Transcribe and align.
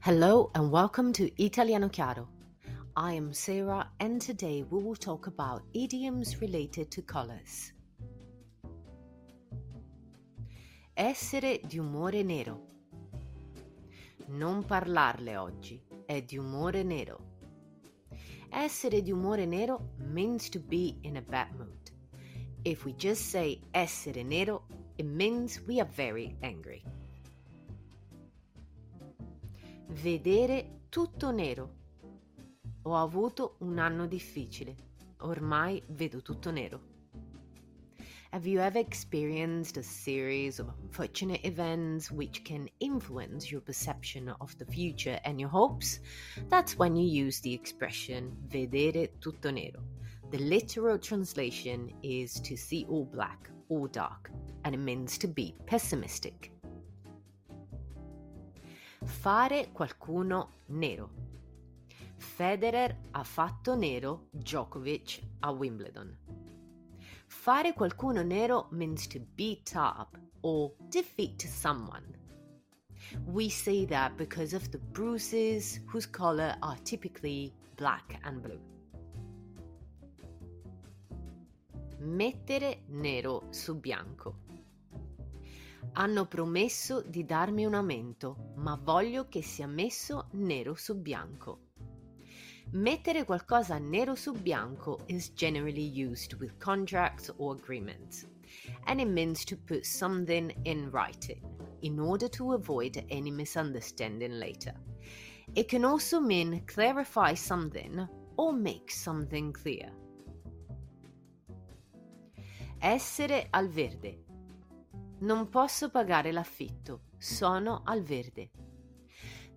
Hello 0.00 0.48
and 0.54 0.70
welcome 0.70 1.12
to 1.12 1.28
Italiano 1.42 1.88
Chiaro. 1.88 2.28
I 2.96 3.14
am 3.14 3.32
Sarah 3.32 3.90
and 3.98 4.22
today 4.22 4.62
we 4.70 4.80
will 4.80 4.94
talk 4.94 5.26
about 5.26 5.64
idioms 5.74 6.40
related 6.40 6.88
to 6.92 7.02
colors. 7.02 7.72
Essere 10.96 11.60
di 11.66 11.78
umore 11.80 12.22
nero. 12.22 12.60
Non 14.28 14.64
parlarle 14.64 15.36
oggi, 15.36 15.82
è 16.06 16.22
di 16.22 16.38
umore 16.38 16.84
nero. 16.84 17.18
Essere 18.52 19.02
di 19.02 19.10
umore 19.10 19.46
nero 19.46 19.94
means 19.98 20.48
to 20.48 20.60
be 20.60 20.96
in 21.02 21.16
a 21.16 21.22
bad 21.22 21.52
mood. 21.58 21.90
If 22.62 22.84
we 22.84 22.94
just 22.94 23.30
say 23.30 23.60
essere 23.74 24.22
nero, 24.22 24.62
it 24.96 25.06
means 25.06 25.60
we 25.66 25.80
are 25.80 25.90
very 25.92 26.36
angry. 26.42 26.84
Vedere 29.90 30.82
tutto 30.90 31.30
nero. 31.30 31.74
Ho 32.82 32.94
avuto 32.94 33.56
un 33.60 33.78
anno 33.78 34.06
difficile. 34.06 34.76
Ormai 35.20 35.82
vedo 35.88 36.20
tutto 36.20 36.50
nero. 36.50 36.80
Have 38.30 38.46
you 38.46 38.60
ever 38.60 38.78
experienced 38.78 39.78
a 39.78 39.82
series 39.82 40.58
of 40.58 40.68
unfortunate 40.82 41.40
events 41.44 42.10
which 42.10 42.44
can 42.44 42.68
influence 42.80 43.50
your 43.50 43.62
perception 43.62 44.28
of 44.40 44.54
the 44.58 44.66
future 44.66 45.18
and 45.24 45.40
your 45.40 45.48
hopes? 45.48 46.00
That's 46.48 46.76
when 46.76 46.94
you 46.94 47.06
use 47.06 47.40
the 47.40 47.54
expression 47.54 48.36
vedere 48.46 49.18
tutto 49.20 49.50
nero. 49.50 49.82
The 50.30 50.38
literal 50.38 50.98
translation 50.98 51.90
is 52.02 52.38
to 52.40 52.58
see 52.58 52.84
all 52.90 53.06
black 53.06 53.50
or 53.70 53.88
dark, 53.88 54.30
and 54.64 54.74
it 54.74 54.80
means 54.80 55.16
to 55.18 55.26
be 55.26 55.54
pessimistic. 55.64 56.52
Fare 59.20 59.72
qualcuno 59.72 60.50
nero. 60.66 61.10
Federer 62.14 62.96
ha 63.10 63.24
fatto 63.24 63.74
nero 63.74 64.28
Djokovic 64.30 65.20
a 65.40 65.50
Wimbledon. 65.50 66.16
Fare 67.26 67.74
qualcuno 67.74 68.22
nero 68.22 68.68
means 68.70 69.08
to 69.08 69.18
beat 69.34 69.74
up 69.74 70.16
or 70.42 70.72
defeat 70.88 71.42
someone. 71.42 72.14
We 73.26 73.48
say 73.48 73.84
that 73.86 74.16
because 74.16 74.54
of 74.54 74.70
the 74.70 74.78
bruises 74.78 75.80
whose 75.88 76.08
color 76.08 76.56
are 76.62 76.78
typically 76.84 77.52
black 77.74 78.20
and 78.22 78.40
blue. 78.40 78.60
Mettere 81.98 82.82
nero 82.86 83.48
su 83.50 83.74
bianco. 83.74 84.46
Hanno 85.92 86.26
promesso 86.26 87.02
di 87.02 87.24
darmi 87.24 87.64
un 87.64 87.74
aumento, 87.74 88.52
ma 88.56 88.78
voglio 88.80 89.28
che 89.28 89.42
sia 89.42 89.66
messo 89.66 90.28
nero 90.32 90.74
su 90.74 91.00
bianco. 91.00 91.66
Mettere 92.72 93.24
qualcosa 93.24 93.78
nero 93.78 94.14
su 94.14 94.32
bianco 94.32 95.00
is 95.06 95.32
generally 95.32 95.90
used 95.90 96.34
with 96.34 96.56
contracts 96.58 97.32
or 97.38 97.56
agreements, 97.56 98.26
and 98.84 99.00
it 99.00 99.08
means 99.08 99.44
to 99.44 99.56
put 99.56 99.84
something 99.86 100.54
in 100.64 100.90
writing 100.90 101.40
in 101.80 101.98
order 101.98 102.28
to 102.28 102.52
avoid 102.52 103.02
any 103.08 103.30
misunderstanding 103.30 104.32
later. 104.32 104.74
It 105.54 105.66
can 105.66 105.84
also 105.84 106.20
mean 106.20 106.62
clarify 106.66 107.34
something 107.34 108.06
or 108.36 108.52
make 108.52 108.90
something 108.90 109.52
clear. 109.52 109.90
Essere 112.80 113.48
al 113.50 113.68
verde. 113.68 114.27
Non 115.20 115.48
posso 115.48 115.90
pagare 115.90 116.30
l'affitto, 116.30 117.00
sono 117.18 117.82
al 117.84 118.02
verde. 118.02 118.50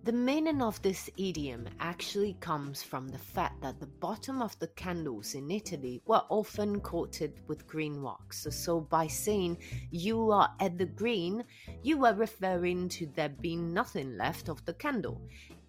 The 0.02 0.10
meaning 0.10 0.60
of 0.60 0.80
this 0.80 1.08
idiom 1.16 1.68
actually 1.78 2.34
comes 2.40 2.82
from 2.82 3.06
the 3.06 3.18
fact 3.18 3.60
that 3.60 3.78
the 3.78 3.86
bottom 3.86 4.42
of 4.42 4.58
the 4.58 4.66
candles 4.74 5.34
in 5.34 5.48
Italy 5.52 6.02
were 6.04 6.24
often 6.30 6.80
coated 6.80 7.40
with 7.46 7.68
green 7.68 8.02
wax. 8.02 8.48
So, 8.50 8.80
by 8.80 9.06
saying 9.06 9.58
you 9.92 10.32
are 10.32 10.52
at 10.58 10.76
the 10.76 10.86
green, 10.86 11.44
you 11.84 12.04
are 12.04 12.14
referring 12.14 12.88
to 12.98 13.06
there 13.14 13.28
being 13.28 13.72
nothing 13.72 14.16
left 14.16 14.48
of 14.48 14.64
the 14.64 14.74
candle, 14.74 15.20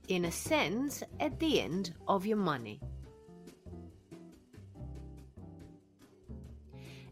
in 0.07 0.25
a 0.25 0.31
sense, 0.31 1.03
at 1.19 1.39
the 1.39 1.61
end 1.61 1.93
of 2.07 2.25
your 2.25 2.37
money. 2.37 2.79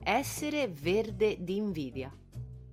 Essere 0.04 0.68
verde 0.68 1.38
di 1.44 1.58
invidia. 1.58 2.12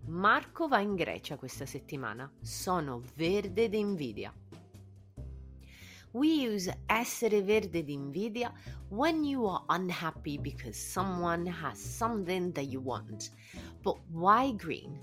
Marco 0.08 0.68
va 0.68 0.80
in 0.80 0.94
Grecia 0.94 1.36
questa 1.36 1.66
settimana. 1.66 2.30
Sono 2.40 3.02
verde 3.14 3.68
d'invidia. 3.68 4.32
We 6.12 6.28
use 6.28 6.74
essere 6.86 7.42
verde 7.42 7.84
d'invidia 7.84 8.50
when 8.88 9.22
you 9.22 9.44
are 9.46 9.62
unhappy 9.68 10.38
because 10.38 10.78
someone 10.78 11.44
has 11.46 11.78
something 11.78 12.52
that 12.52 12.64
you 12.64 12.80
want. 12.80 13.32
But 13.82 13.98
why 14.10 14.52
green? 14.52 14.98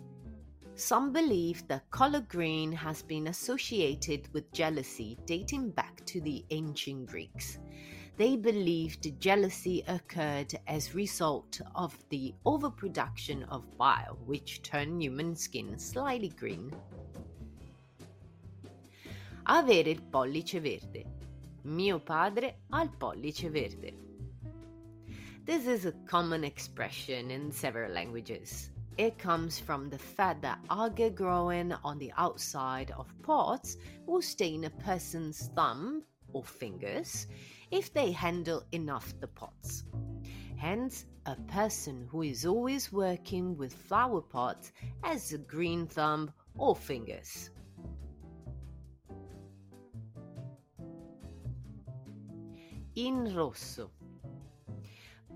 Some 0.74 1.12
believe 1.12 1.68
that 1.68 1.88
color 1.92 2.26
green 2.28 2.72
has 2.72 3.04
been 3.04 3.28
associated 3.28 4.28
with 4.34 4.52
jealousy 4.52 5.20
dating 5.28 5.70
back 5.70 6.04
to 6.08 6.20
the 6.20 6.44
ancient 6.50 7.06
Greeks. 7.06 7.60
They 8.18 8.38
believed 8.38 9.20
jealousy 9.20 9.84
occurred 9.88 10.58
as 10.68 10.96
result 10.96 11.60
of 11.76 11.98
the 12.08 12.34
overproduction 12.46 13.44
of 13.44 13.78
bile, 13.78 14.18
which 14.26 14.62
turned 14.62 15.02
human 15.02 15.36
skin 15.36 15.78
slightly 15.78 16.30
green. 16.30 16.74
Avere 19.48 19.88
il 19.88 20.02
pollice 20.10 20.62
verde. 20.62 21.06
Mio 21.64 22.00
padre 22.00 22.60
ha 22.72 22.84
il 22.84 22.90
pollice 22.98 23.50
verde. 23.50 23.94
This 25.44 25.68
is 25.68 25.86
a 25.86 25.92
common 26.08 26.46
expression 26.46 27.32
in 27.32 27.52
several 27.52 27.92
languages. 27.92 28.70
It 28.98 29.20
comes 29.20 29.60
from 29.60 29.90
the 29.90 30.00
fact 30.00 30.42
that 30.44 30.60
algae 30.70 31.10
growing 31.10 31.74
on 31.84 32.00
the 32.00 32.14
outside 32.16 32.92
of 32.92 33.14
pots 33.22 33.76
will 34.06 34.22
stain 34.22 34.64
a 34.64 34.70
person's 34.70 35.50
thumb 35.54 36.04
or 36.32 36.44
fingers 36.46 37.28
if 37.72 37.94
they 37.94 38.12
handle 38.12 38.64
enough 38.72 39.14
the 39.20 39.28
pots. 39.28 39.84
Hence, 40.58 41.06
a 41.26 41.36
person 41.48 42.08
who 42.10 42.22
is 42.22 42.46
always 42.46 42.92
working 42.92 43.58
with 43.58 43.74
flower 43.74 44.22
pots 44.22 44.72
has 45.04 45.34
a 45.34 45.38
green 45.38 45.88
thumb 45.88 46.32
or 46.58 46.76
fingers. 46.76 47.50
In 52.96 53.34
rosso. 53.36 53.92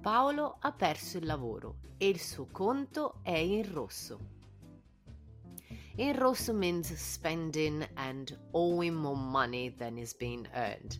Paolo 0.01 0.57
ha 0.61 0.71
perso 0.71 1.17
il 1.17 1.25
lavoro 1.25 1.75
e 1.97 2.07
il 2.07 2.19
suo 2.19 2.45
conto 2.45 3.19
è 3.21 3.35
in 3.35 3.73
rosso. 3.73 4.19
In 5.97 6.15
rosso 6.17 6.53
means 6.53 6.95
spending 6.95 7.85
and 7.97 8.37
owing 8.53 8.95
more 8.95 9.17
money 9.17 9.75
than 9.75 9.97
is 9.97 10.13
being 10.13 10.47
earned. 10.53 10.97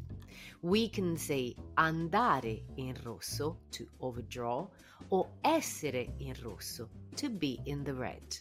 We 0.62 0.90
can 0.90 1.16
say 1.18 1.56
andare 1.76 2.66
in 2.76 2.96
rosso 3.04 3.62
to 3.72 3.88
overdraw 4.00 4.70
or 5.10 5.30
essere 5.42 6.16
in 6.18 6.36
rosso 6.42 6.90
to 7.16 7.30
be 7.30 7.60
in 7.66 7.84
the 7.84 7.94
red. 7.94 8.38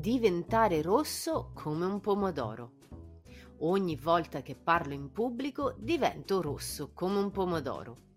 Diventare 0.00 0.82
rosso 0.82 1.50
come 1.54 1.84
un 1.84 2.00
pomodoro. 2.00 2.72
Ogni 3.58 3.96
volta 3.96 4.40
che 4.40 4.54
parlo 4.54 4.94
in 4.94 5.12
pubblico 5.12 5.74
divento 5.78 6.40
rosso 6.40 6.92
come 6.94 7.18
un 7.18 7.30
pomodoro. 7.30 8.08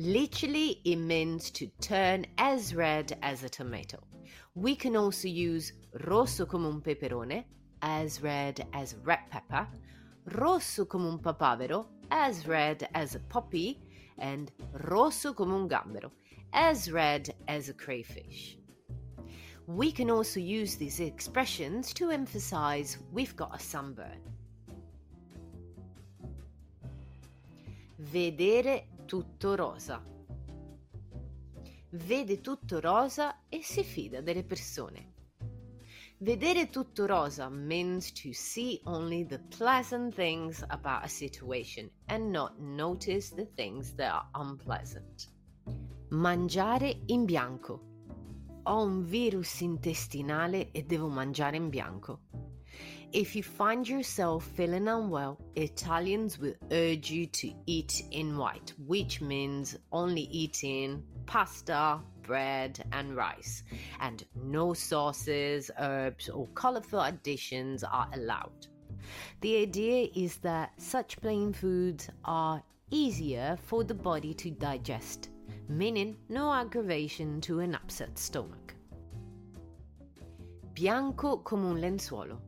Literally, 0.00 0.80
it 0.84 0.98
means 0.98 1.50
to 1.50 1.66
turn 1.80 2.24
as 2.36 2.72
red 2.72 3.16
as 3.20 3.42
a 3.42 3.48
tomato. 3.48 4.06
We 4.52 4.76
can 4.76 4.94
also 4.94 5.26
use 5.26 5.72
rosso 6.04 6.46
come 6.46 6.66
un 6.66 6.80
peperone, 6.80 7.46
as 7.80 8.20
red 8.20 8.64
as 8.72 8.94
red 9.02 9.28
pepper, 9.30 9.68
rosso 10.28 10.86
come 10.86 11.08
un 11.08 11.20
papavero, 11.20 11.88
as 12.08 12.46
red 12.46 12.88
as 12.92 13.14
a 13.14 13.20
poppy, 13.20 13.78
and 14.18 14.50
rosso 14.72 15.34
come 15.34 15.52
un 15.52 15.66
gambero, 15.66 16.12
as 16.52 16.90
red 16.90 17.34
as 17.46 17.68
a 17.68 17.74
crayfish. 17.74 18.58
We 19.66 19.92
can 19.92 20.10
also 20.10 20.40
use 20.40 20.76
these 20.76 21.00
expressions 21.00 21.92
to 21.94 22.10
emphasize 22.10 22.98
we've 23.12 23.36
got 23.36 23.54
a 23.54 23.58
sunburn. 23.58 24.22
Vedere 27.98 28.88
tutto 29.06 29.56
rosa. 29.56 30.02
Vede 31.90 32.40
tutto 32.40 32.80
rosa 32.80 33.40
e 33.48 33.62
si 33.62 33.82
fida 33.82 34.20
delle 34.22 34.44
persone. 34.44 35.16
Vedere 36.20 36.68
tutto 36.68 37.06
rosa 37.06 37.48
means 37.48 38.10
to 38.10 38.32
see 38.32 38.80
only 38.86 39.22
the 39.22 39.38
pleasant 39.56 40.12
things 40.12 40.64
about 40.70 41.04
a 41.04 41.08
situation 41.08 41.88
and 42.08 42.32
not 42.32 42.58
notice 42.58 43.30
the 43.30 43.46
things 43.54 43.94
that 43.94 44.10
are 44.12 44.28
unpleasant. 44.34 45.28
Mangiare 46.10 47.02
in 47.06 47.24
bianco. 47.24 47.80
Ho 48.64 48.82
un 48.82 49.04
virus 49.04 49.60
intestinale 49.60 50.72
e 50.72 50.82
devo 50.82 51.06
mangiare 51.08 51.54
in 51.54 51.68
bianco. 51.68 52.22
If 53.12 53.34
you 53.34 53.42
find 53.42 53.88
yourself 53.88 54.44
feeling 54.44 54.86
unwell, 54.86 55.40
Italians 55.56 56.38
will 56.38 56.52
urge 56.70 57.10
you 57.10 57.24
to 57.26 57.54
eat 57.64 58.02
in 58.10 58.36
white, 58.36 58.74
which 58.86 59.22
means 59.22 59.78
only 59.92 60.22
eating 60.22 61.02
pasta, 61.24 62.00
bread, 62.22 62.84
and 62.92 63.16
rice, 63.16 63.62
and 64.00 64.26
no 64.44 64.74
sauces, 64.74 65.70
herbs, 65.78 66.28
or 66.28 66.48
colorful 66.48 67.00
additions 67.00 67.82
are 67.82 68.10
allowed. 68.12 68.66
The 69.40 69.56
idea 69.56 70.08
is 70.14 70.36
that 70.38 70.72
such 70.76 71.18
plain 71.18 71.54
foods 71.54 72.10
are 72.26 72.62
easier 72.90 73.56
for 73.64 73.84
the 73.84 73.94
body 73.94 74.34
to 74.34 74.50
digest, 74.50 75.30
meaning 75.66 76.18
no 76.28 76.52
aggravation 76.52 77.40
to 77.40 77.60
an 77.60 77.74
upset 77.74 78.18
stomach. 78.18 78.74
Bianco 80.74 81.38
come 81.38 81.70
un 81.70 81.80
lenzuolo. 81.80 82.38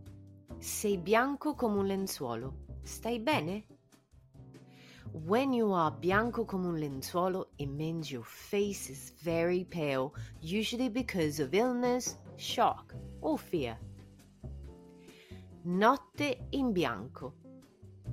Sei 0.63 0.99
bianco 0.99 1.55
come 1.55 1.79
un 1.79 1.87
lenzuolo. 1.87 2.67
Stai 2.83 3.19
bene? 3.19 3.65
When 5.25 5.55
you 5.55 5.73
are 5.73 5.91
bianco 5.91 6.45
come 6.45 6.67
un 6.67 6.79
lenzuolo, 6.79 7.53
it 7.57 7.71
means 7.71 8.11
your 8.11 8.27
face 8.27 8.91
is 8.91 9.15
very 9.23 9.65
pale, 9.65 10.13
usually 10.43 10.91
because 10.91 11.41
of 11.41 11.55
illness, 11.55 12.19
shock, 12.37 12.95
or 13.23 13.39
fear. 13.39 13.79
Notte 15.63 16.47
in 16.51 16.73
bianco. 16.73 17.37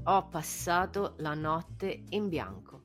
Ho 0.05 0.27
passato 0.29 1.15
la 1.17 1.33
notte 1.33 2.05
in 2.11 2.29
bianco. 2.29 2.83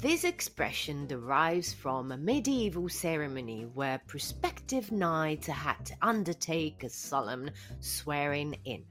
This 0.00 0.24
expression 0.24 1.06
derives 1.06 1.74
from 1.74 2.10
a 2.10 2.16
medieval 2.16 2.88
ceremony 2.88 3.66
where 3.74 4.00
prospective 4.06 4.90
knights 4.90 5.46
had 5.46 5.84
to 5.84 5.94
undertake 6.00 6.82
a 6.82 6.88
solemn 6.88 7.50
swearing 7.80 8.56
in. 8.64 8.86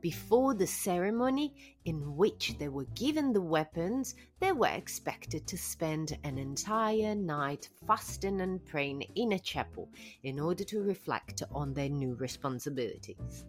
Before 0.00 0.54
the 0.54 0.66
ceremony, 0.66 1.76
in 1.84 2.16
which 2.16 2.56
they 2.58 2.70
were 2.70 2.86
given 2.94 3.34
the 3.34 3.42
weapons, 3.42 4.14
they 4.40 4.52
were 4.52 4.68
expected 4.68 5.46
to 5.46 5.58
spend 5.58 6.16
an 6.24 6.38
entire 6.38 7.14
night 7.14 7.68
fasting 7.86 8.40
and 8.40 8.64
praying 8.64 9.02
in 9.14 9.32
a 9.32 9.38
chapel 9.38 9.90
in 10.22 10.40
order 10.40 10.64
to 10.64 10.80
reflect 10.80 11.42
on 11.52 11.74
their 11.74 11.90
new 11.90 12.14
responsibilities. 12.14 13.44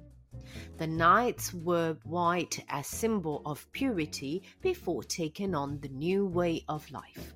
The 0.78 0.88
knights 0.88 1.54
were 1.54 1.98
white 2.04 2.64
as 2.70 2.88
symbol 2.88 3.42
of 3.46 3.70
purity 3.72 4.44
before 4.62 5.04
taking 5.04 5.54
on 5.54 5.80
the 5.80 5.90
new 5.90 6.26
way 6.26 6.64
of 6.68 6.90
life. 6.92 7.34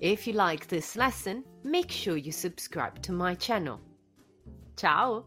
If 0.00 0.26
you 0.26 0.32
like 0.32 0.66
this 0.66 0.96
lesson, 0.96 1.44
make 1.62 1.90
sure 1.90 2.16
you 2.16 2.32
subscribe 2.32 3.00
to 3.02 3.12
my 3.12 3.34
channel. 3.36 3.80
Ciao! 4.76 5.26